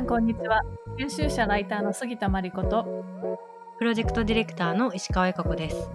[0.00, 0.62] さんこんにちは。
[0.96, 3.04] 編集者ライターの杉田真理子と
[3.78, 5.90] プロジェクトディレクターの石川恵子です。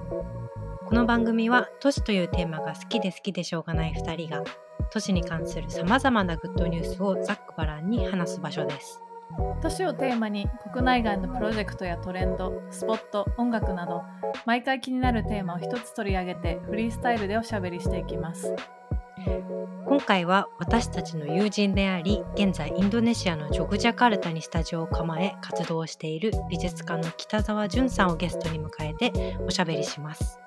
[0.85, 4.43] この番組は都市というテーマが好きで好きでしょうがない2人が
[4.91, 9.01] 都市に関するさまざまなグッドニュースをざっくばらんに話す場所です。
[9.63, 14.03] 都市をテーマに国内外のプロジェクトやトレンドスポット音楽など
[14.45, 18.53] 毎回気になるテーマを一つ取り上げてフリースタイルでおしゃべりしていきます
[19.87, 30.39] 今回は私たちの友人であり現在インドネシアのジョグジャカルタにスタジオを構え活動している美術家の北澤淳さんをゲストに迎えておしゃべりします。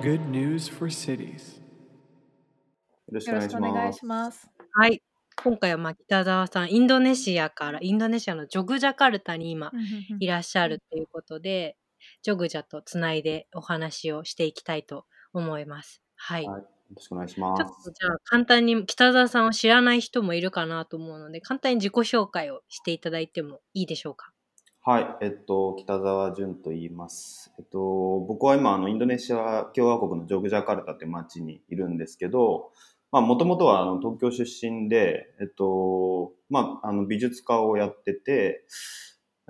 [0.00, 1.60] Good news for cities.
[1.60, 4.48] よろしくお願いします。
[4.72, 5.02] はい。
[5.42, 9.72] 今回はまあ北澤さん、インドネシアからインドネシアのジョグジャカルタに今
[10.20, 11.76] いらっしゃるということで、
[12.22, 16.02] ジョグジャとつないでお話をしていきたいと思います。
[16.16, 24.32] はい、はいよろしくお願いしまちょっとじゃあ簡単に北澤さんを知らない人もいるかなと思うので、簡単に自己紹介をしていただいてもいいでしょうか？
[24.82, 27.52] はい、えっと、北澤淳と言います。
[27.58, 27.78] えっと、
[28.26, 32.72] 僕は今、あの、インドネシア共和国のジョグジャカルタって町にいるんですけど、
[33.12, 38.64] まあ、もともとはあの東京出身で、えっと、まあ、あの、美術家をやってて、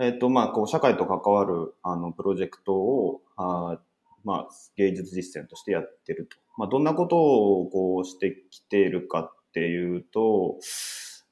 [0.01, 3.81] えっと、まあ、こう、社会と関わる、あの、プロジェクトを、あ
[4.25, 6.37] まあ、芸術実践としてやってると。
[6.61, 10.59] まあ、どんなことをこうしてきているかっていうと、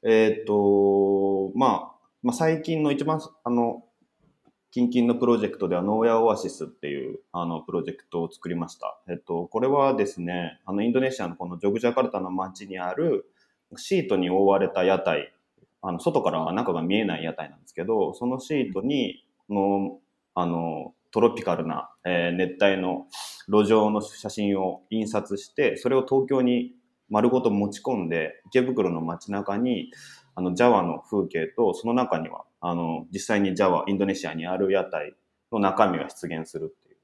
[0.03, 3.85] えっ、ー、と、まあ、まあ、最近の一番、あの、
[4.71, 8.99] 近々のプロジェクトでは、ノーヤオアシスっていう、あの、プロジェクトを作りました。
[9.07, 13.27] えっと、これはですね、あの、インドネシアのこのジョグジャカルタの街にある、
[13.77, 15.35] シートに覆われた屋台、
[15.83, 19.99] あの、外から中が見えない屋台なんですけど、そのシートに、の、
[20.35, 23.07] あの、トロピカルな、えー、熱帯の
[23.49, 26.73] 路上の写真を印刷して、それを東京に
[27.09, 29.91] 丸ごと持ち込んで、池袋の街中に、
[30.35, 35.15] あの、ジャワの風景と、その中には、あの、実際にジャワ、インドネシアにある屋台
[35.51, 36.99] の中身が出現するっていう。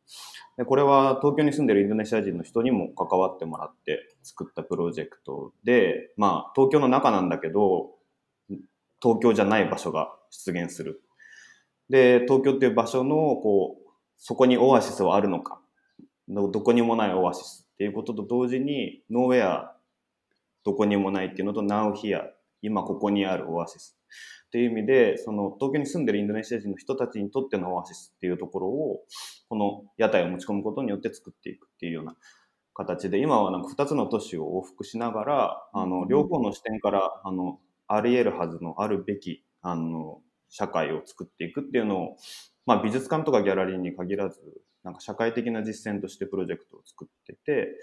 [0.59, 7.93] で、これは東京に住んでるインドネシア人の人にも関わってもらって作ったプロジェクトで、まあ、東京の中なんだけど、
[9.03, 11.03] 東京じゃない場所が出現する。
[11.89, 13.84] で、東京っていう場所の、こう、
[14.27, 15.61] そこにオアシスはあるのか、
[16.29, 19.77] どこにもないオアシスっていうことと同時に、ノーウェア、
[20.65, 22.23] どこにもないっていうのと、ナウヒア、
[22.63, 23.99] 今ここにあるオアシス。
[24.47, 29.03] っていう意味で、その東京に住んでるインドネシア人の人たちにとってのオアシスっていうところを、
[29.51, 32.17] この屋台を持ち込むことによって作っていくっていうような
[32.73, 37.59] 形で、今はなんか2つの都市を往復しながら、あの、両方の視点から、あの、
[37.89, 42.17] あり得るはずのあるべき、あの、社会を作っていくっていうのを
[42.67, 44.41] まあ、美術館とかギャラリーに限らず、
[44.83, 47.79] なんか社会的な実践としてプロジェクトを作ってて、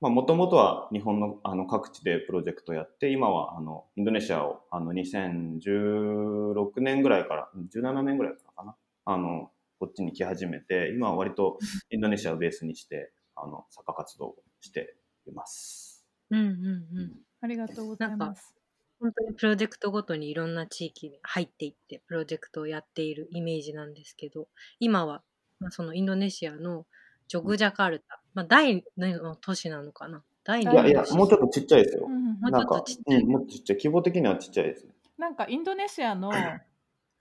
[0.00, 11.58] まあ、もともとは日本のあの各地でプロジェクトやって、今はあの、インドネシアをあの、2016年ぐらいから、17年ぐらいからかな、あの、こっちに来始めて、今は割と
[11.90, 14.96] インドネシアをベースにして、あの、作家活動をして
[15.26, 16.04] います。
[16.30, 17.12] うんうんうん。
[17.40, 18.54] ありがとうございます。
[19.00, 24.48] 本当にプロジェクトごとにいろんな地域に入っていってプロジェクトをやっているイメージなんですけど
[24.80, 25.22] 今は、
[25.60, 26.84] まあ、そのインドネシアの
[27.28, 30.22] ジョグジャカルタ、まあ、第の都市なのかな？
[30.44, 33.76] 第いやいやもうちょっとちっちゃいですよ、うん、もうちょっとちっちゃい、うん、もっとちっちゃい。
[33.76, 34.92] 規模的にはちっちゃいですね。
[35.18, 36.32] なんかインドネシアの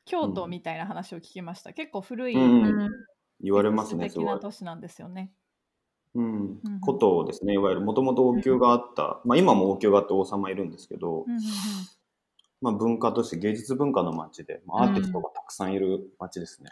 [0.05, 2.89] 京都みたいな話を聞きました、結構古い、うん、
[3.41, 5.31] 言われますね素敵な都市なんですよね
[6.17, 11.25] うん、古都ですね、いわゆるもともと王宮があった、まあ今も王宮があって王様いるんですけど、
[12.59, 16.71] まあ文化として芸術文化の街で、まあ、アーティストがたくさんいる街ですね。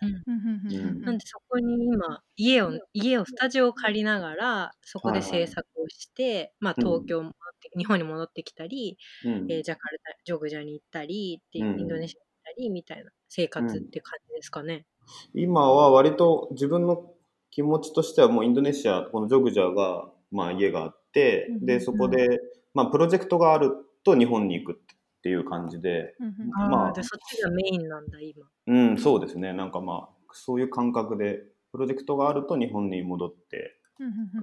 [1.04, 14.88] なんでそこに今家を家をスタジオを借りながらそこで制作をして、はいはい、まあ東京も、うん、日本に戻ってきたり、うん、えー、ジャカルタジョグジャに行ったりっていう、インドネシアに行ったりみたいな生活って感じですかね。
[15.36, 17.12] 今は割と自分の
[17.56, 22.42] 気持ちとしてはもうインドネシア、このジョグジャが、まあ家があって、で、そこで、
[22.74, 23.72] まあプロジェクトがある
[24.04, 24.82] と日本に行くっ
[25.22, 26.16] ていう感じで。
[26.52, 28.46] まあ、じゃそっちがメインなんだ、今。
[28.68, 29.54] うん、そうですね。
[29.54, 33.80] なんかまあ、そういう感覚で、プロジェクトがあると日本に戻って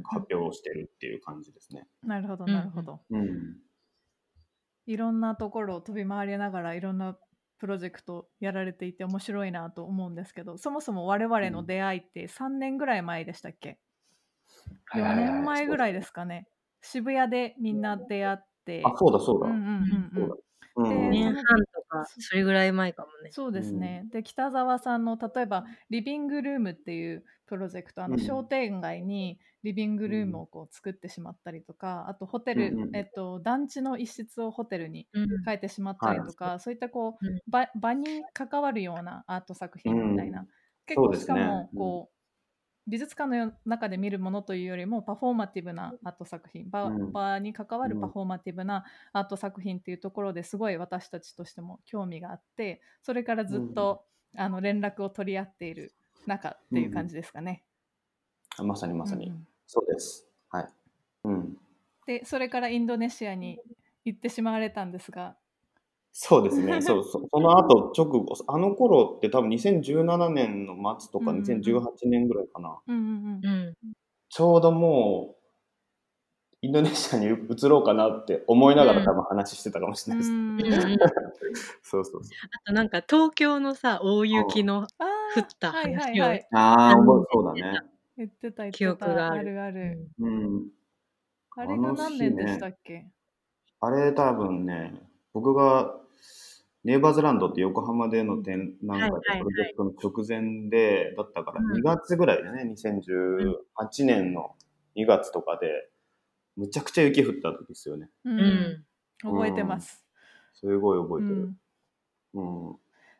[0.04, 1.86] 発表をしてるっていう感じですね。
[2.02, 3.00] なるほど、なるほど。
[3.10, 3.58] うん。
[4.86, 7.18] いろんなところを飛び回りながらいろんな
[7.62, 13.78] プロジェクトやられていて面白いなと思うんですけどそもそも我々の出会いって3年ぐらい前でしたっけ、
[14.96, 16.48] うん、4年前ぐらいですかね。
[16.80, 18.82] 渋谷でみんな出会って。
[18.84, 20.38] あそうだそうだ,、うんうんうんうん、う
[20.80, 21.42] ん、で年半
[21.74, 23.30] とかそれぐらい前かもね。
[23.30, 24.04] そうですね。
[24.10, 35.08] で北沢さんの例えばリビングルームっていうプロジェクトあの商店街にリビングルームをこう作ってしまったりとか、あとホテル、えっと、団地の一室をホテルに
[35.44, 40.46] 変えてしまったりとか、そういったこう場場に関わるようなアート作品みたいな、
[40.86, 42.16] 結構しかもこう
[42.86, 54.04] 美術館の中で見るものというよりもパフォーマティブなアート作品場,、場に関わるパフォーマティブなアート作品っていうところですごい私たちとしても興味があってそれからずっと、
[54.36, 55.92] あの連絡を取り合っている
[56.26, 57.62] 中っていう感じですかね。
[58.58, 60.26] うん、まさにまさに、うん、そうです。
[60.48, 60.68] はい。
[61.24, 61.56] うん、
[62.06, 63.60] でそれからインドネシアに
[64.04, 65.36] 行ってしまわれたんですが
[66.12, 66.82] そうですね。
[66.82, 72.78] そう、そ その後、直後、あの頃って多分2017年の末とか2018年ぐらいかな。
[72.86, 73.74] うんうんうん。
[74.28, 75.42] ちょうどもう、
[76.64, 80.96] インドネシアに移ろうかなって思いながら多分話してたかもしれないですね。
[81.82, 82.38] そうそうそう。
[82.52, 84.86] あとなんか東京のさ、大雪の
[85.34, 86.48] 降ったはいはい話をはい。
[86.52, 87.80] ああ、覚えそうだね。
[88.16, 88.78] 言ってた言ってた。
[88.78, 89.40] 記憶がある。
[89.40, 90.08] あるある。
[90.20, 90.68] うん。
[91.56, 93.06] あれが何年でしたっけ？
[93.80, 96.01] あれ多分ね、僕が
[96.84, 104.56] ネイバーズランドって横浜での展覧会プロジェクトの直前で、だったから2月ぐらいだね、2018年の
[104.96, 105.90] 2月とかで、
[106.56, 108.10] むちゃくちゃ雪降った時ですよね。
[108.24, 108.84] うん。
[109.22, 110.04] 覚えてます。
[110.54, 111.52] すごい覚えてる。
[112.34, 112.76] うん。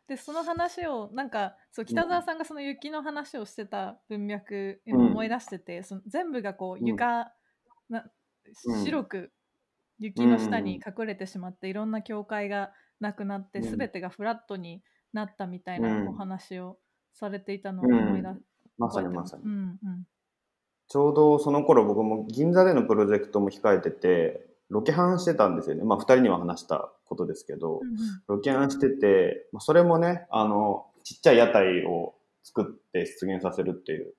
[0.07, 7.31] でその話をなんかそう北澤さんがその雪の話をしてた文脈今思い出してて、その全部がこう床、
[7.89, 8.05] な
[8.83, 9.31] 白く
[9.99, 12.73] 雪の下に隠れてしまって、いろんな境界が
[13.03, 14.81] なくなって、うん、全てがフラットに
[15.13, 16.77] なったみたいなお話を
[17.13, 18.41] されていたのを思い出、うん、
[18.79, 19.77] まさにまさに、うんうん、
[20.87, 25.83] ちょうどその頃僕も銀座でのプロジェクトも控えててロケハンしてたんですよね。
[25.83, 27.81] まあ2人には話したことですけど、
[28.27, 34.13] ロケハンしてて、まあ、それもねあのちっちゃい屋台を作って出現させるっていう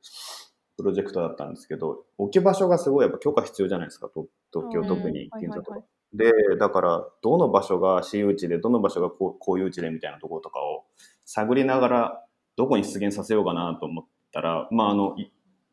[0.76, 4.28] プロジェクトだったんですけど置き場所がすごいやっぱ許可必要じゃないですか東
[4.72, 5.80] 京特に銀座とか。
[6.14, 10.84] で、だから、どの場所が私有地で、どの場所が公有地でみたいなところとかを
[11.24, 12.24] 探りながら、
[12.56, 15.16] どこに出現させようかなと思ったら、まあ、あの、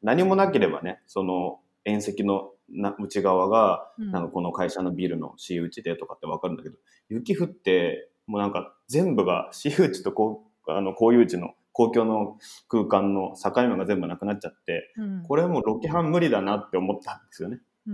[0.02, 2.52] 何もなければね、その、縁石の
[3.00, 6.78] 内側が、なんかこの会社のビルの私有地でとかってわかるんだけど、
[7.10, 17.60] 雪降って、もうなんか全部が私有地と公あの公有地の公共の空間の境目が全部なくなっちゃって、うん、これはもうロケハン無理だなって思ったんですよね。
[17.88, 17.92] う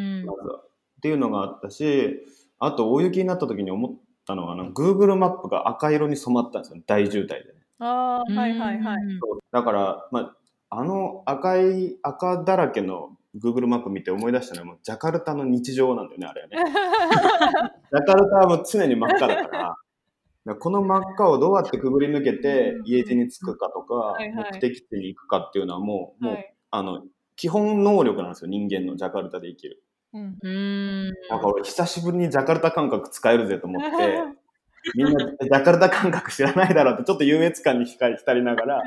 [0.00, 0.62] ん、まずは
[1.00, 2.20] っていうのがあったし、
[2.58, 3.92] あと大雪になった時に思っ
[4.26, 7.42] たのは、あの、Google マップが赤色に染まったんですよ、大渋滞でね。
[7.78, 8.98] ああ、はいはいはい。
[9.50, 10.36] だから、まあ、
[10.68, 16.56] あの赤い、赤だらけの Google マップ見て思い出したのはもうジャカルタの日常なんだよね、あれはね。
[17.90, 19.76] ジャカルタはもう常に真っ赤だから、
[20.44, 26.36] らこの真っ赤をどうやってくぐり抜けて家路に着くかとか、目的地に行くかっていうのはもう、もう、
[26.70, 27.04] あの、
[27.36, 29.82] 基本能力なんですよ、人間のジャカルタで生きる。
[30.12, 31.06] うん。
[31.28, 34.22] なんか俺久しぶりにジャカルタ感覚使えるぜと思って、
[34.96, 38.82] みんなジャカルタ感覚知らないだろうってちょっと優越感に浸りながら、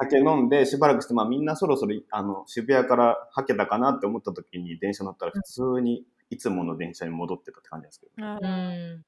[0.00, 9.02] 酒飲んでしばらくして、まあみんなそろそろあの渋谷からはけたかなって思った時に電車乗ったら普通にいつもの電車に戻ってたって感じですけど、ね。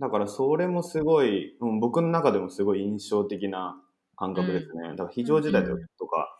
[0.00, 3.76] だからそれもすごい、うん、僕の中でもすごい印象的な
[4.16, 4.90] 感覚ですね。
[4.90, 5.64] だから非常事態
[5.98, 6.38] とか、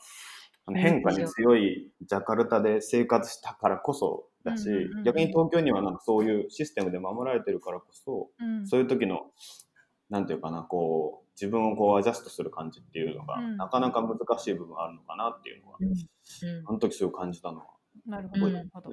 [0.75, 4.69] 変化に強いジャカルタで生活したからこそだし、
[5.05, 9.21] 逆に東京にはなんかそういうシステムで守られてるからこそ、うん、そういう時の、
[10.09, 15.93] なんていうかな、こう、自分をこうアジャストする感じっていうのが、うん、なかなか難しい部分があるのかなっていうのが、うん、
[16.67, 17.67] あの時すごい感じたのは。
[18.07, 18.51] なるほど。
[18.51, 18.91] なるほど。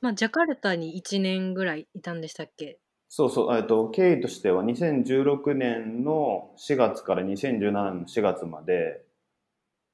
[0.00, 2.78] まあ、ジャカルタに1年ぐらいいたんでしたっけ？
[3.08, 9.02] そうそう、えっと、経緯としては2016年の4月から2017年の4月まで、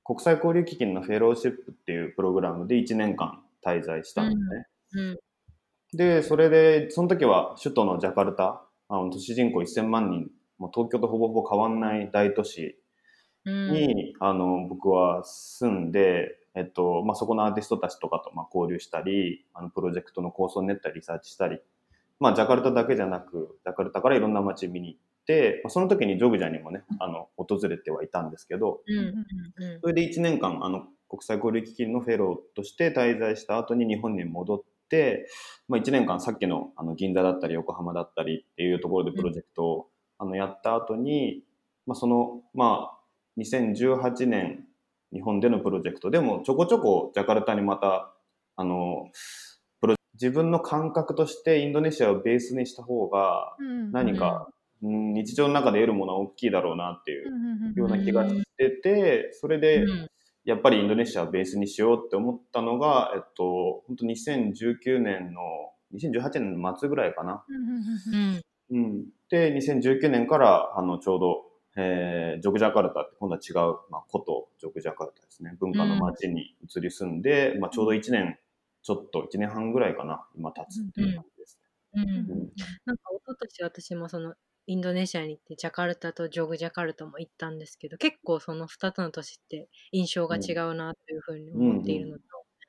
[0.04, 4.66] 国際交流基金のフェローシップっていうプログラムで1年間滞在したんですね。
[4.92, 5.00] うん。
[5.10, 5.18] うん、
[5.96, 12.78] で、それで、その時は首都のジャカルタ、あの都市人口1000万人、もう東京とほぼほぼ変わんない大都市
[13.46, 21.60] に、うん、あの僕は住んで、えっとまあ、そこのアーティストたちとかとまあ交流したり、あのプロジェクトの構想を練ったりリサーチしたり、
[22.18, 25.00] まあ、ジャカルタだけじゃなく、ジャカルタからいろんな街見に行っ、
[25.68, 28.80] その時にジョグジャにもね、あの、訪れてはいたんですけど、
[29.80, 35.26] それで1年間、あの、国際交流基金のフェローとして滞在した後に日本に戻って、
[35.68, 39.86] まあ、1年間さっきのあの銀座だったり横浜だったりっていうところでプロジェクトを、
[40.18, 41.42] あのやった後に、
[41.86, 44.66] まあ、その、まあ、2018年
[45.12, 48.12] 日本でのプロジェクトでもちょこちょこジャカルタにまた
[48.56, 49.10] あの
[50.20, 53.56] 自分の感覚としてインドネシアをベースにした方が
[53.90, 59.84] 何か、うん、日常の中で得るものは大きいだろうなっていうような気がしてて、それで、
[60.44, 65.40] やっぱりインドネシアをベースにしようって思ったのが、えっと、本当2019年の、
[65.94, 67.44] 2018年の末ぐらいかな。
[68.70, 75.56] うん、で、2019年から、あの、ちょうど、えー、ジョグジャカルタって今度は違う、まあ、古都ジョグジャカルタですね。
[75.60, 78.38] 文化の街に移り住んで、うん、まあ、ちょうど1年、
[78.82, 81.60] ちょっと1年半ぐらいかな、今経つっていう感じです
[81.94, 82.02] ね。
[82.02, 82.52] うん、うん、
[82.86, 84.34] なんか、一昨年私もその、
[84.70, 92.22] インドネシアに行ってジャカルタとジョグジャカルタも行ったんですけど結構その2つの都市って印象が違うなというふうに思っているのと、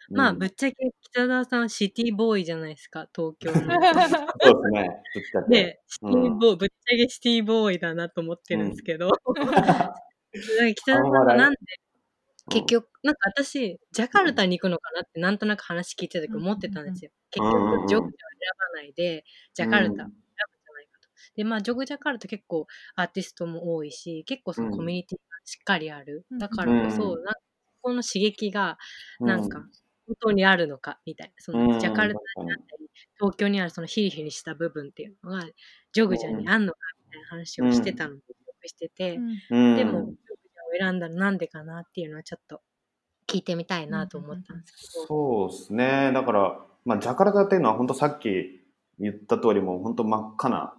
[0.10, 3.54] うんうん、まあぶっちゃけ北澤さんシティボーイじゃないですか東京の
[4.42, 5.48] そうですね。
[5.48, 9.12] でシティボーイ、ぶっちゃけシティボーイだなと思ってるんですけど、
[10.76, 11.58] 北澤さんがなんで
[12.50, 17.12] 結局、なんか私、ジャカルタに行くのかなってなんとなく話聞いてた時思ってたんですよ。
[17.30, 20.10] 結局、ジョグジャを選ばないで、ジャカルタ
[21.36, 26.26] で、まあ、ジョグジャカルタ結構アーティストも多いし、結構そのコミュニティがしっかりある。
[26.40, 27.40] だからこそ、うん、なんか
[27.82, 28.78] この刺激が、
[29.20, 29.60] なんか、
[30.08, 35.46] 本当にあるのかみたいな、そのジャカルタにあったり、東京にあるそのヒリヒリした部分っていうのが、
[35.94, 38.18] ジョグジャにあんのかみたいな話をしてたのを
[38.66, 42.62] してて、でも、ジョグジャを選んだらなんでかなっていうのはちょっと
[43.28, 45.08] 聞いてみたいなと思ったんですけど。
[45.08, 46.12] そうですね。
[46.14, 48.62] だから、まあ、ジャカルタっていうのは本当さっき
[49.00, 50.74] 言った通りも本当真っ赤な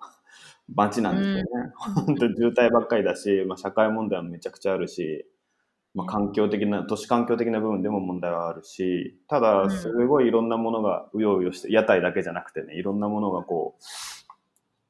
[0.69, 1.45] 街なんですよね。
[1.77, 5.27] 本当に渋滞ばっかりだし、まあ、社会問題もめちゃくちゃあるし、
[5.95, 13.83] まあ、環境的な、都市環境的な部分でも問題はあるし、ただ、すごいいろんなものがうようよして、屋台だけじゃなくてね、いろんなものがこう、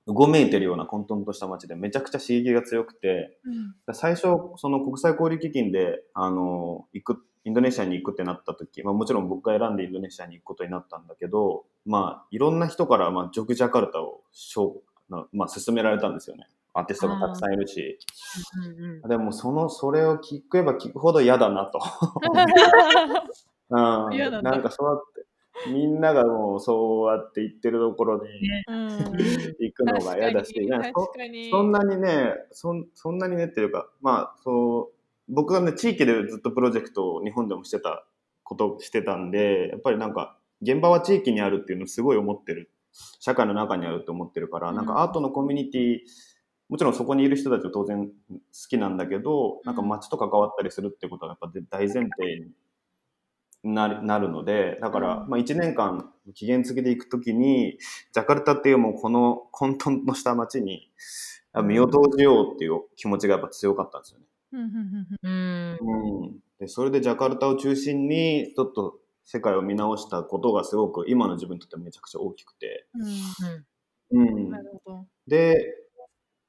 [0.06, 3.50] うごめいてるような混沌とした街でめちゃくちゃ刺激が強くて、う
[3.92, 4.22] ん、最初、
[4.56, 14.74] その国際交流基金で、あの、行く、インドネシアに行くってなった時、まあもちろん僕が選んでインドネシアに行くことになったんだけど、まあいろんな人から、まあジョグジャカルタを紹
[15.32, 16.46] まあ、勧められたんですよね。
[16.74, 17.98] アーティストがたくさんいるし。
[18.56, 21.80] うんうん、でも、その、それを聞けば聞くほど嫌だなと。
[23.70, 28.24] うん、なんかそうやって、みんながもうそうやって言ってるところに、
[29.58, 30.54] 行くのが嫌だし、
[30.94, 31.12] そ
[31.50, 38.04] そんなにねそ、そんなにねっていうか、まあ、そう、僕がね、地域でずっとプロジェクトを日本でもしてた
[38.42, 42.70] ことしてたんで、やっぱりなんか、現場は地域にあるっていうのをすごい思ってる
[43.20, 45.98] 社会の中にあると思ってるから、なんかアートのコミュニティ、
[46.68, 48.12] もちろんそこにいる人たちは当然好
[48.68, 52.40] きなんだけど、なんか街と関わったりするってことはやっぱ大前提
[53.64, 57.78] になるなるので、だから、まあ1年間期限付きで行くときに、
[58.12, 60.90] ジャカルタっていうもうこの混沌とした街に
[61.64, 64.26] 身を投じようっていう気持ちがやっぱ強かったんですよね。
[64.52, 72.86] うん、でそれでジャカルタを中心にちょっと世界を見直したことがすごく今の自分にとってめちゃくちゃ大きくて。
[74.10, 74.24] うん。
[74.24, 74.50] うん、
[75.26, 75.56] で、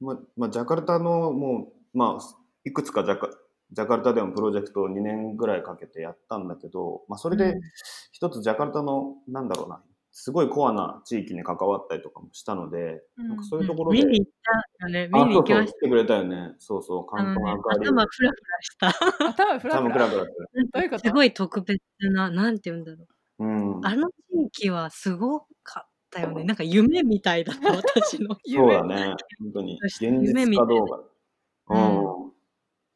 [0.00, 3.30] ま、まあ、ジャカルタのもう、まあ、いくつかジャカ
[3.72, 7.54] ジャカルタでもプロジェクトを2年ぐらいかけてやったんだけど、まあ、それで
[8.12, 9.82] 一つジャカルタの、なんだろうな、
[10.16, 13.98] すごいコアな地域に関わったりとかもしたので、うん、なんかそういうところで。
[13.98, 14.32] 見に行っ
[14.78, 15.08] たよね。
[15.12, 15.72] 見に行きました。
[15.72, 16.52] 来てくれたよね。
[16.60, 17.88] そうそう、関東明かり。
[17.88, 18.88] 頭フラフラした。
[19.56, 20.24] 頭フラフラ。
[20.24, 20.28] フ
[20.72, 21.80] ラフラすごい特別
[22.12, 22.98] な、なんて言うんだろ
[23.40, 23.44] う。
[23.44, 23.46] う
[23.80, 26.44] ん、あの地域はすごかったよね。
[26.44, 28.36] なんか夢みたいだった、私の。
[28.46, 29.16] そうだね。
[29.40, 29.80] 本当に。
[29.82, 31.00] 現実かどうか。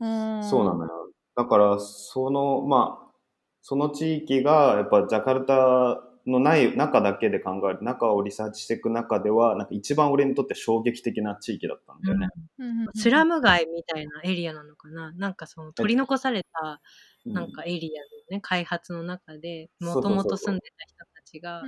[0.00, 0.36] うん。
[0.36, 1.10] うん、そうなのよ。
[1.34, 3.12] だから、その、まあ、
[3.60, 15.12] その地域が、やっぱジャカルタのない中だけで考える中をリサーチしていく中ではなんか一番俺にとって衝撃的な地域だったんだよね、うん、スラム街みたいなエリアなのかな？
[15.14, 16.80] なんかその取り残された
[17.24, 18.02] なんかエリア
[18.34, 21.62] のね、開発の中でもともと住んでた人たちが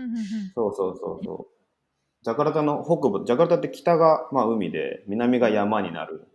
[0.55, 1.55] そうそうそうそう。
[2.23, 6.27] ジャカルタの北部ジャカルタって北がまあ海で南が山になる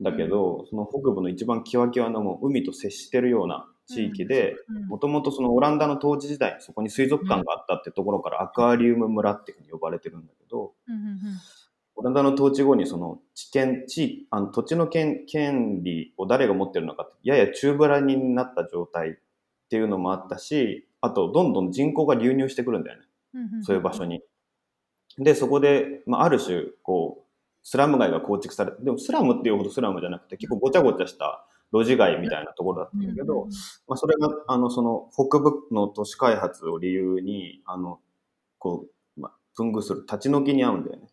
[0.00, 4.56] だけど、うん、その北部の一番キワキワのもう海と接してるような地域で、
[4.88, 10.72] もともとそのオランダの統治時代、そこに水族館があったってところからアクアリウム村っていうふうに呼ばれてるんだけど、
[11.94, 19.14] オランダの統治後にその地権、地、あの土地の権権利を誰が持ってるのかって、やや中ぶらになった状態っ
[19.70, 23.04] ていうのもあったし、あとどんどん人口が流入してくるんだよね。
[23.62, 24.22] そういう場所に。
[25.18, 27.26] で、そこで、まあ、ある種、こう、
[27.62, 33.46] スラム街が構築されて、でもスラムっていうほどスラムじゃなくて、結構ごちゃごちゃした路地街みたいなところだったんだけど、
[33.88, 38.00] まあ、それが、あの、その、北部の都市開発を理由に、あの、
[38.58, 41.08] こう、まあ、分具する立ち退きに合うんだよね。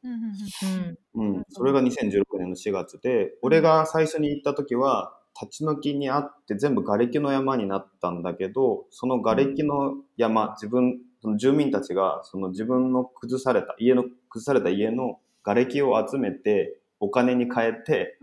[1.15, 1.43] うん。
[1.49, 18.17] それが2016年の4月で、俺が最初に行った時は、立ち退きにあって全部瓦礫の山になったんだけど、その瓦礫の山、自分、その住民たちがその自分の崩された家の崩された家の瓦礫を集めてお金に変えて、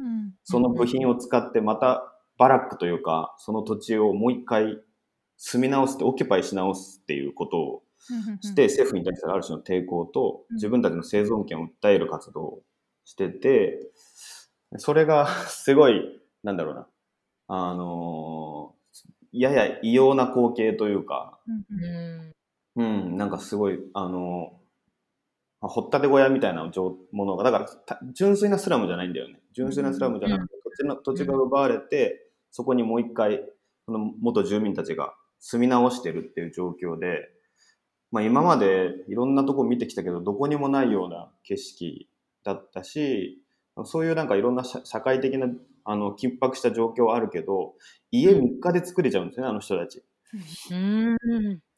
[0.44, 2.09] その部品を使ってまた
[2.40, 4.78] バラックというかその土地をもう一回
[5.36, 7.82] 住み直してオキュパイし直すっていうことを
[8.40, 12.62] して政府に対するある種の抵抗と自分たちの生存権を訴える活動を
[13.04, 13.78] してて
[14.78, 16.00] それがすごい
[16.42, 16.86] なんだろうな。
[17.52, 18.74] あの
[19.32, 21.38] やや異様な光景というか、
[22.76, 24.52] うん、なんかすごいあの
[25.60, 26.64] 掘ったて小屋みたいな
[27.12, 29.40] ものが、だから純粋なスラムじゃないんだよね。
[29.52, 33.42] 純粋なスラムじゃなくて、土地の土地が奪われて、そこにもう一回、
[33.86, 37.28] その元住民たちが住み直してるっていう状況で、
[38.10, 42.08] まあ今までいろんなとこ見てきたけど、どこにもないような景色
[42.44, 43.42] だったし、
[43.84, 45.46] そういうなんかいろんな社会的な
[45.84, 47.74] あの緊迫した状況はあるけど、
[48.10, 50.02] 家3日で作れちゃうんですね、あの人たち。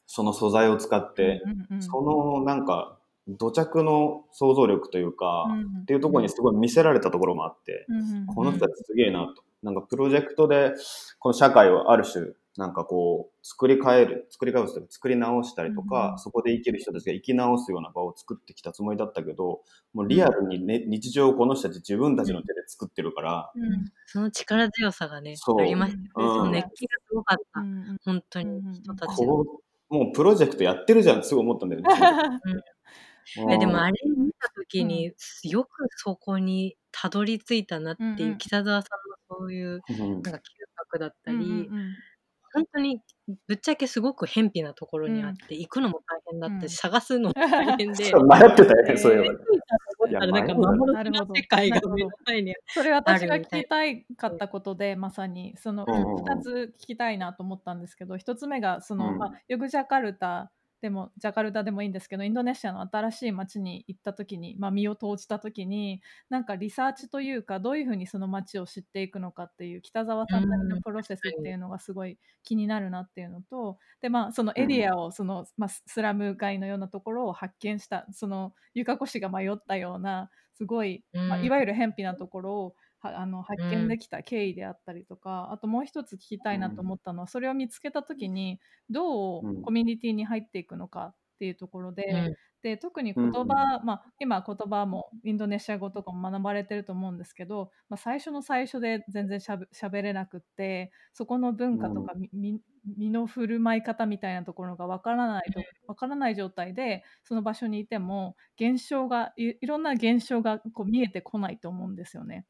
[0.05, 1.41] その素材を使って、
[1.79, 9.43] そのなんか土着の想像力というか、うん、っていうところにすごい見せられたところもあって、うん、この人たちすげえなと。
[9.63, 10.73] なんかプロジェクトで、
[11.19, 12.25] この社会をある種、
[12.57, 19.61] なんかこう、作り変える、作り変えるとか作り直したりとか、うん、そこで生きる人たちが生き直すような場を作ってきたつもりだったけど、
[19.93, 23.51] もうリアルに、ね、日常をこの人たち自分たちの手で作ってるから、
[24.05, 26.09] その力強さがね、ありましたね。
[26.15, 27.61] その熱気がすごかった。
[28.05, 29.25] 本当に人たち
[29.93, 31.87] もうプロジェクトやってるじゃんすごい思ったんだよね。
[33.49, 40.39] え、でもあれ見た時に、よくそこにたどり着いたなっていう、北沢さんのそういう、なんか嗅
[40.75, 41.69] 覚だったり、
[42.53, 43.01] 本当に
[43.47, 48.11] ぶっちゃけすごく偏僻なところにあって、行くのも大変だったし、探すのも大変で。
[48.13, 49.39] 迷ってたよね、そういえば。
[50.09, 60.51] なんか幻の世界が目の前にそれ私が聞きたいかったことでまさにその2つ聞きたいなと思ったんですけど1つ目がその、まあ、ヨグジャカルタ
[60.83, 91.13] でもジャカルタでもいいんですけどインドネシアの新しい街に行った時に、まあ、身を投じた時になんかリサーチというかどういうふうにその街を知っていくのかっていう北沢さんなりのプロセスっていうのがすごい気になるなっていうのとで、まあ、そのエリアをその、まあ、スラム街のようなところを発見したそのゆかこ氏が迷ったようなすごい、まあ、いわゆる偏僻なところをあの発見できた経緯であったりとか、うん、あともう一つ聞きたいなと思ったのは、それを見つけた時にどうコミュニティに入っていくのか
[91.43, 102.61] っていうところで、うん、で特に言葉、まあ、今言葉もインドネシア語とかも学ばれてると思うんですけど、まあ、最初の最初で全然しゃべれなくってそこの文化とか身
[103.09, 112.45] の振る舞い方みたいなところがわからないとわからない状態でその場所にいても現象がいろんな現象がこう見えてこないと思うんですよね。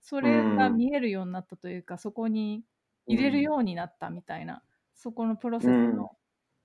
[0.00, 2.64] それが見えるようになったというか、そこに
[3.06, 4.62] 入れるようになったみたいな、
[4.94, 6.10] そこのプロセスの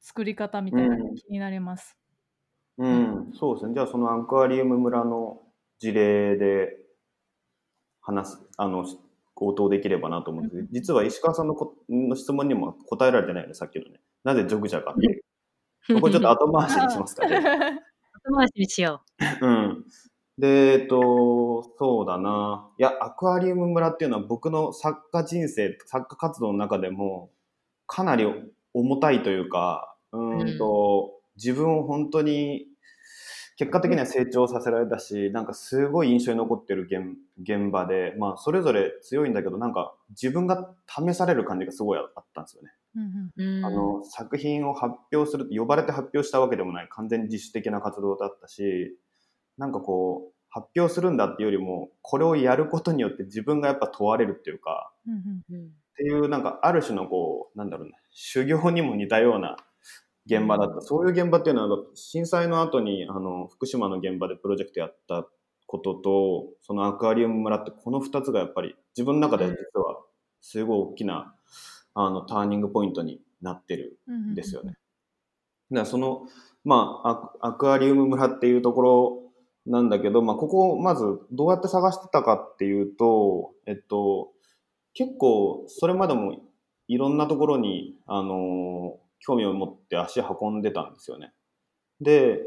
[0.07, 1.97] 作り方みたいなのが気になります。
[2.77, 3.73] うん、そうですね。
[3.73, 5.41] じゃあそのアクアリウム村の
[5.79, 6.77] 事例で
[7.99, 8.85] 話す、あの、
[9.35, 13.99] 応答できればなと思うんですけど、実は石川さんのこの質問にも答えられてないよね、さっきのね。
[14.23, 15.23] なぜジョグジャかって。
[15.93, 17.35] ここちょっと後回しにしますかね。
[18.23, 19.01] 後回しにしよ
[19.41, 19.45] う。
[19.45, 19.85] うん。
[20.37, 22.69] で、えっと、そうだな。
[22.79, 27.31] いや、アクアリウム村っていうのは僕の作家人生、作家活動の中でも、
[27.87, 28.25] かなり
[28.73, 32.65] 重たいというか、うんと、うん、自分を本当に、
[33.57, 42.69] 結果的には成長させられたし、なんかすごい印象に残ってる現現場で、まあ、それぞれ強いんだけど、なんか自分が試される感じがすごいあったんですよね。
[43.37, 48.97] うん、あの作品を発表する呼ばれて発表したわけでもない完全に自主的な活動だったし
[49.57, 59.57] なんかこう、発表するんだっていうよりも、これをやることによって自分がやっぱ問われるっていうか、っていうなんかある種のこう、なんだろうね、修行にも似たような
[60.27, 60.81] 現場だった。
[60.81, 65.27] そういう現場っていうのは、震災の後に、あの、福島の現場でプロジェクトやった
[65.65, 70.01] ことと、そのアクアリウム村ってこの2つがやっぱり自分の中で実は
[70.41, 71.35] すごい大きな、
[71.93, 74.73] あの、ターニングポイントになってるんですよね。
[75.71, 76.27] だからその、
[76.63, 77.01] ま
[77.41, 79.23] あ、アクアリウム村っていうところ
[79.65, 84.31] なんだけど、まあ、ここをまずどうやって探してたかっていうと、えっと、
[84.93, 86.41] 結構それまでも
[86.87, 91.33] いろんなところに、あの、興味を持って足運んでたんですよね。
[92.01, 92.39] で、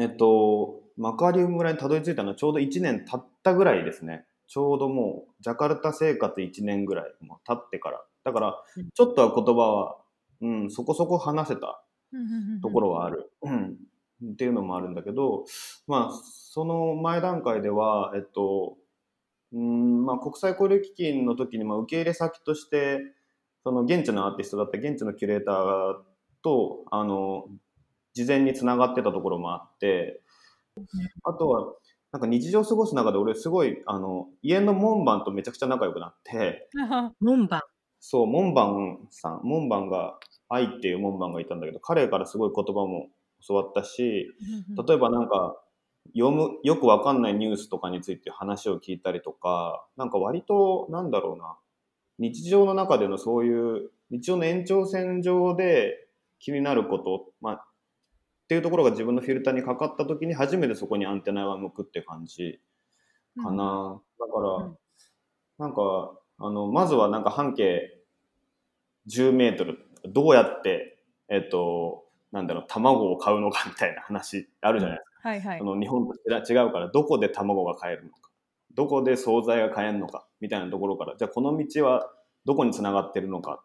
[0.00, 4.24] えっと、マカリウム村にたどり着いたのはちょうど1年経ったぐらいですね。
[4.46, 8.02] ちょうどもう、ジャカルタ生活1年ぐらいも経ってから。
[8.24, 8.62] だから、
[8.94, 9.96] ちょっとは言葉は、
[10.40, 11.82] うん、そこそこ話せた
[12.62, 13.30] ところはある。
[13.42, 13.76] うん
[14.32, 15.44] っていうのもあるんだけど、
[15.86, 18.76] まあ、その前段階では、えっと、
[19.52, 23.00] うんまあ、国際交流基金の時に、まあ、受け入れ先として、
[23.68, 25.96] その現地のアーティストだった現地のキュレーター
[26.42, 27.44] と、あの、
[28.14, 30.22] 事前につながってたところもあって、
[31.22, 31.74] あとは、
[32.10, 36.70] なんか日常過ごす中で俺すごい、あの、家の門番とめちゃくちゃ仲良くなって、
[37.20, 37.60] 門番。
[38.00, 43.10] そう、門番さん、門番が、愛っていう門番がいたんだけど、彼からすごい言葉も
[43.46, 44.32] 教わったし、
[44.88, 45.60] 例えばなんか、
[46.16, 51.58] 読む、よくわかんないニュースとかについて話を聞いたりとか、なんか割と、なんだろうな、
[52.18, 57.60] 日常の中でのそういう、日常の延長線上で気になること、まあ、っ
[58.48, 62.60] ていうところが自分のフィルターにかかった時に初めてそこにアンテナが向くって感じ
[63.42, 64.00] かな。
[64.18, 64.70] だから、
[65.58, 67.98] なんか、あの、まずはなんか半径
[69.08, 75.28] 10メートル、どうやって、えっと、なんだろう、卵を買うのかみたいな話あるじゃないですか。
[75.28, 75.58] はいはい。
[75.58, 78.30] その日本と違うから、どこで卵が買えるのか、
[78.74, 82.10] どこで惣菜が買えるのか、みたいなところから、じゃあこの道は
[82.44, 83.62] どこにつながってるのか、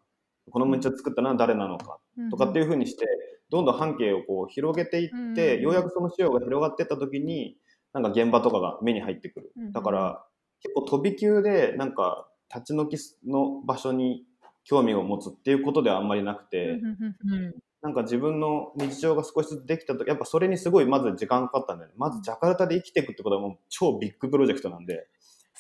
[0.52, 2.00] この道を作ったのは誰なのか、
[2.32, 3.06] とかっていうふうにして、
[3.50, 7.58] どんどん半径をこう広げていって、ようやくその資料が広がっていった時に、
[7.94, 9.54] なんか現場とかが目に入ってくる。
[9.72, 10.26] だから、
[10.62, 14.26] 結構飛び級で、なんか、立ち退きの場所に
[14.64, 16.80] 興味を持つっていうことではあんまりなくて、
[17.82, 21.96] なんか自分の日常が少しずつできたとやっぱそれにすごいまず時間かかったんだよね。
[21.98, 25.08] まずジャカルタで生きていくってことはもう超ビッグプロジェクトなんで。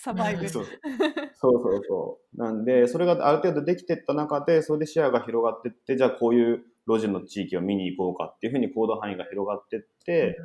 [0.03, 0.49] サバイブ。
[0.49, 0.65] そう。
[1.33, 10.37] そうそうなんで、それがある程度できていった中で、それで視野が広がっていって、じゃあこういう路地の地域を見に行こうかっていうふうに行動範囲が広がっていって、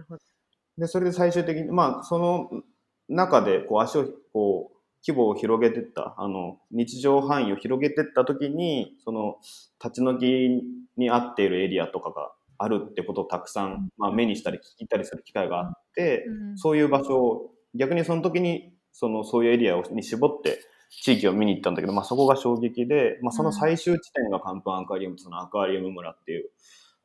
[0.77, 2.63] で、それで最終的に、まあ、その
[3.09, 9.39] 中でこう足をこう規模を広げていった、あの、日常範囲を広げていった時に、その、
[9.83, 10.63] 立ち退き
[10.97, 16.25] に合っているエリアとかがあるってことをたくさん、まあ、目にしたり聞いたりする機会があって、
[16.57, 20.59] そういう場所を、逆にその時に、その、そういうエリアに絞って、
[20.91, 26.51] 地域を見に行ったんだけど、まあ、そこが衝撃で、まあ、その最終地点がカンプアンカリウム、そのアクアリウム村っていう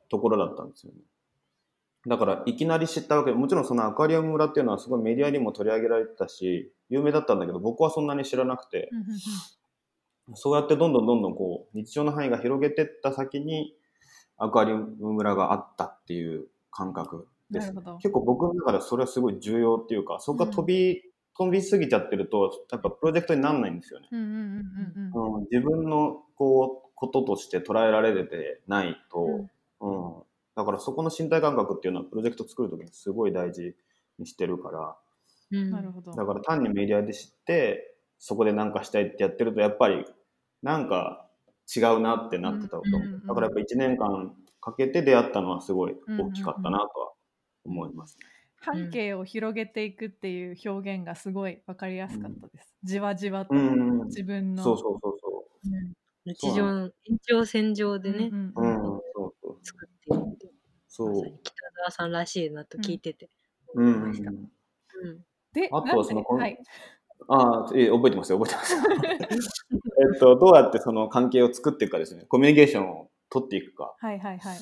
[0.08, 0.98] ところだったんですよね。
[2.08, 8.90] だから、いきなり知ったわけで、もちろんそのアクアリウム村っていうのはすごいメディアにも取り上げられてたし、有名だったんだけど、僕はそんなに知らなくて、
[10.34, 13.76] そうやってどんどんどんどんこう、日常の範囲が広げてった先に、
[14.36, 17.80] アクアリウム村があったっていう感覚です、ね。
[18.02, 21.02] 結構僕の中ではそれはすごい重要っていうか、そこが飛び、
[21.36, 24.08] 飛びすぎちゃってると、やっぱプロジェクトにならないんですよね。
[25.50, 29.48] 自分のこう、こととして捉えられてないと、
[29.80, 30.22] うん、うん、
[30.54, 33.74] だからそこの身体感覚っていうのはプロジェクト作るときにすごい大事
[34.18, 34.96] にしてるから、
[35.50, 36.12] うん、なるほど。
[36.12, 40.04] だから単にメディアで知って、そこで何かしたいってやってると、やっぱり
[40.62, 41.26] なんか
[41.74, 42.90] 違うなってなってたこと、
[43.26, 47.12] だからやっぱ1年間かけて出会ったのはすごい大きかったなとは
[47.66, 48.16] 思います、
[48.64, 52.74] 半径を広げていくっていう表現がすごい分かりやすかったです。
[52.82, 53.54] じわじわと
[54.06, 54.64] 自分の。
[54.64, 55.44] そうそうそうそう。
[56.26, 60.50] 日常の延長線上でね、うんそうそう作っていって。
[60.88, 61.38] そう。
[61.42, 63.28] 北澤さんらしいなと聞いてて
[63.74, 64.30] 思いました。
[64.30, 64.38] うん
[65.52, 66.58] で、あとはその、はい、
[67.28, 69.64] ああ、え覚えてますよ、覚えてます。
[70.12, 72.24] えっと、どうやってその関係を作っていくかですね。
[72.28, 73.94] コミュニケーションを取っていくか。
[73.98, 74.58] はいはいはい。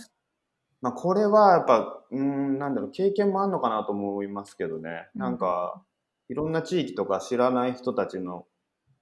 [0.83, 5.09] まあ、これはやっぱ、うん、なんだろう、経験もあるのかなと思いますけどね。
[5.15, 5.81] なんか、
[6.29, 8.47] いろんな地域とか知らない人たちの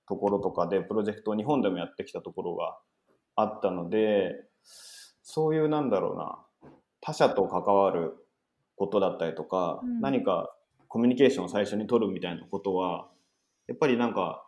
[0.06, 2.78] ところとかでプロジェクトを日本でもやってきたところが
[3.34, 4.44] あったので、
[5.22, 6.38] そういうなんだろうな、
[7.00, 8.14] 他者と関わる
[8.76, 10.54] ことだったりとか、うん、何か
[10.88, 13.08] コミュニケーションを最初に取るみたいなことは、
[13.68, 14.44] やっぱりなんか、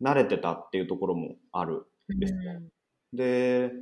[0.00, 2.60] 慣れてたっていうところもあるんですね。
[3.12, 3.72] うん、で、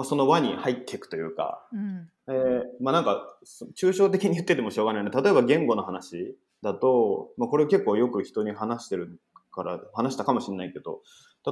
[0.00, 3.36] まあ、その輪に入っていくというか、うん、えー、まあなんか、
[3.76, 9.20] 抽象的に言っててもしょうがないので、例えば言語の話だと、まあこれ結構よく人に話してる
[9.52, 11.02] から、話したかもしれないけど、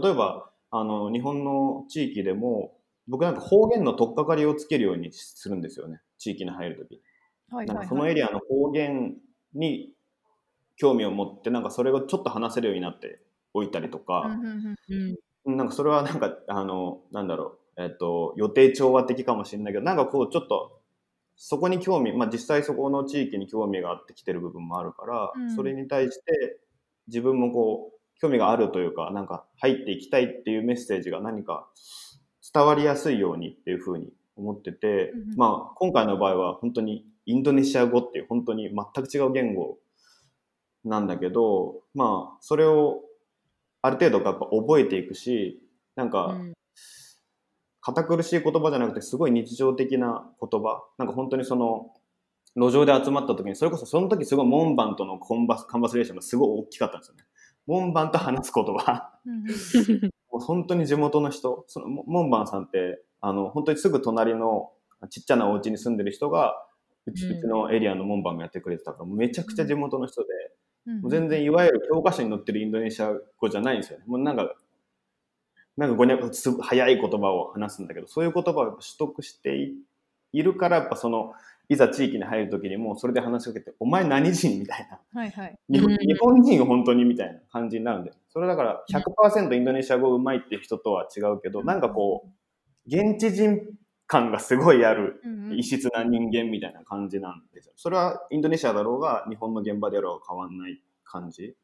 [0.03, 2.73] 例えば、あの、日本の地域でも、
[3.07, 6.01] 僕なんか方言の取っかかりをつけるようにするんですよね。
[6.17, 7.03] 地域に入るとき。
[7.51, 9.15] はいはいはい、そのエリアの方言
[9.53, 9.93] に
[10.77, 13.21] 興味を持ってなんかそれをちょっと話せるようになって
[13.53, 14.39] おいたりとか、
[15.45, 20.81] うん、なんかそれはなんかあのなんだろう、えっと、予定調和的かもしれないけどなんかこうちょっと
[21.37, 26.59] そこに興味、まあ、実際そこの地域に興味があってきてる部分もあるから、うん、それに対して
[27.07, 31.69] 自分もこう興味があるというかなんか入っていきたいっていうメッセージが何か
[32.53, 39.79] 伝わりやすいようにっていうふうに思ってて、うん、まあ今回の場合は本当にインドネシア語っていう本当に全く違う言語
[40.85, 43.03] なんだけど、まあ、それを
[43.83, 45.63] ある程度やっぱ覚えていくし、
[45.95, 46.37] なんか、
[47.81, 50.85] 堅苦しい言葉じゃなくてすごい日常的な言葉。
[50.99, 51.93] なんか本当にその、
[52.57, 57.25] 路上で集まった時に、それこそその時すごい門番とのコンバス、カンバスレーションがすごい大きかったんですよね。
[57.67, 59.21] 門番と話す言葉。
[60.31, 64.73] もう本当に地元の人、その門番さんって、あの、本当にすぐ隣の
[65.11, 66.55] ちっちゃなお家に住んでる人が、
[67.07, 70.29] うち,、うちのエリアの門番もやってくれてたから、めちゃくちゃ地元の人で、
[71.03, 74.05] もう全然いわゆる教科書に載ってるインドネシア語じゃないんですよね。
[74.07, 74.55] もうなんか、
[75.79, 79.71] なんかごにゃす早い言葉を話すんだけど、そういう言葉を取得して
[80.33, 81.35] いるから、やっぱその、
[81.69, 84.99] いざ地域に入るときにもそれで話しかけて、お前何人みたいな。
[85.21, 85.59] はいはい。
[85.71, 88.13] 日本日本人本当にみたいな感じになるんで。
[88.31, 93.61] それだから100%インドネシア語うまいっていう人とは違うけど、なんかこう、現地人
[94.09, 95.23] 感がすごいある
[95.55, 97.75] 異質な人間みたいな感じなんですよ。
[97.77, 101.55] それはインドネシアだろうが、日本の現場であろうが変わんない感じ。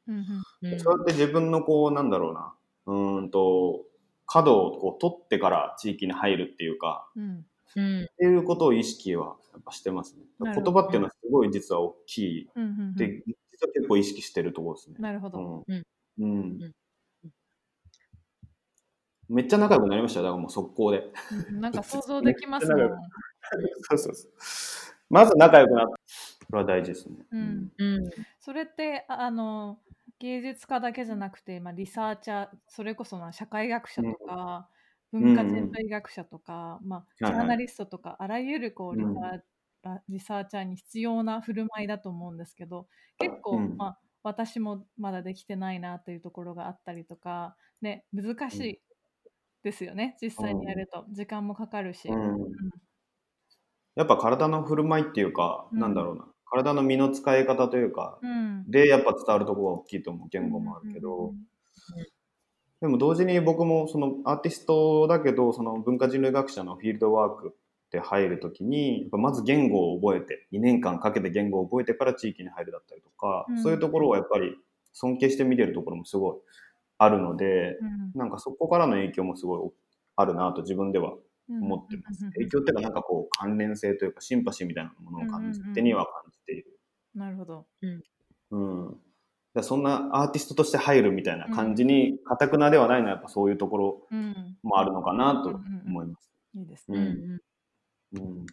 [0.78, 2.54] そうやって自分のこう、なんだろうな、
[2.86, 3.86] うんと、
[4.26, 7.44] 角をこう取ってから地域に入るっていうか、うん、
[8.04, 10.22] っていうことを意識はやっぱしてますね。
[10.40, 12.50] 言葉っていうのはすごい実は大きい。
[12.96, 14.96] で、実は結構意識してるところですね。
[14.98, 15.64] なるほど。
[15.66, 15.84] うん。
[16.16, 16.72] うん、
[19.28, 21.04] めっちゃ仲良くなりましただからもう速攻で。
[21.50, 22.78] なんか 想像できますもん。
[23.82, 24.32] そうそうそう。
[25.10, 25.94] まず仲良くなった。
[26.46, 27.16] これは大事ですね。
[27.30, 27.72] うん。
[27.76, 29.78] うん、それって、あの、
[30.18, 34.68] 芸術家だけじゃなくて、まあ、リサーチャー、それこそな社会学者とか、
[35.12, 48.80] 文化人類学者とか、まあ、ジャーナリストとか、あらゆるこうリサー、リサーチャーに必要な振る舞いだと思うんですけど結構、まあ、私もまだできてないなというところがあったりとか、ね、難しい
[49.62, 51.06] ですよね、実際にやると。
[51.10, 52.38] 時間もかかるし、うん。
[53.94, 61.32] やっぱ体の振る舞いっていうか、うん、なんだろうな体の身の使い方というか、うん、でやっぱ伝わるところが大きいと思う言語もあるけど、
[62.80, 67.50] でも同時に僕もそのアーティストだけどその文化人類学者のフィールドワークっ
[67.90, 74.56] て入るときにやっぱまず言語を覚えて2年間かけて言語を覚えてから地域に入るだったりとか、うん、そういうところはやっぱり
[74.92, 76.34] 尊敬して見てるところもすごい
[76.98, 77.78] あるので、
[78.14, 79.70] うん、なんかそこからの影響もすごい
[80.16, 81.14] あるなと自分では
[81.48, 82.24] 思ってます。
[82.32, 86.78] 影響っていうかなんかこう関連性というかシンパシーみたいなものを感じてには感じている。
[87.14, 87.66] なるほど。
[87.82, 88.02] うん。
[88.50, 88.96] うん
[89.62, 94.02] そんなアーティストとして入るみたいな感じに、かたくなではないのはやっぱそういうところ
[94.64, 96.32] もあるのかなと思います。
[96.54, 96.98] いいですね。
[98.14, 98.46] うん、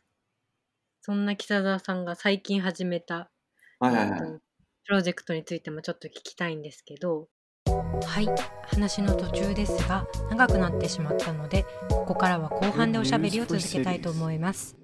[1.02, 3.32] そんな北澤さんが最近始めた、
[3.80, 7.28] はいはいはい、プロジェクトについてもちょっと聞きたいんですけど
[8.06, 8.28] はい
[8.68, 14.81] 話の途中ですが長くなってしまったのでここからは後半でおしゃべりを続けたいと思います。